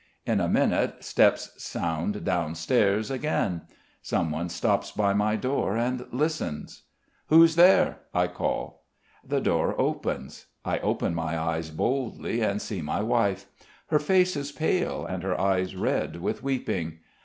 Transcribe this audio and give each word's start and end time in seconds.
In 0.25 0.39
a 0.41 0.49
minute 0.49 1.03
steps 1.03 1.51
sound 1.63 2.23
downstairs 2.23 3.11
again. 3.11 3.61
Someone 4.01 4.49
stops 4.49 4.89
by 4.91 5.13
my 5.13 5.35
door 5.35 5.77
and 5.77 6.07
listens. 6.11 6.85
"Who's 7.27 7.55
there?" 7.55 7.99
I 8.11 8.25
call. 8.25 8.83
The 9.23 9.39
door 9.41 9.79
opens. 9.79 10.47
I 10.65 10.79
open 10.79 11.13
my 11.13 11.37
eyes 11.37 11.69
boldly 11.69 12.41
and 12.41 12.59
see 12.59 12.81
my 12.81 13.03
wife. 13.03 13.45
Her 13.89 13.99
face 13.99 14.35
is 14.35 14.51
pale 14.51 15.05
and 15.05 15.21
her 15.21 15.39
eyes 15.39 15.75
red 15.75 16.15
with 16.15 16.41
weeping. 16.41 16.97